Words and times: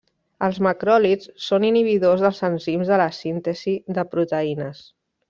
Els 0.45 0.55
macròlids 0.67 1.29
són 1.47 1.67
inhibidors 1.69 2.23
dels 2.27 2.41
enzims 2.49 2.89
de 2.95 2.99
la 3.03 3.07
síntesi 3.19 3.75
de 3.99 4.07
proteïnes. 4.15 4.83